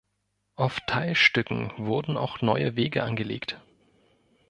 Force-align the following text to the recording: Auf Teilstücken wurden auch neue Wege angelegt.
Auf 0.55 0.79
Teilstücken 0.87 1.73
wurden 1.77 2.17
auch 2.17 2.41
neue 2.41 2.75
Wege 2.75 3.03
angelegt. 3.03 3.61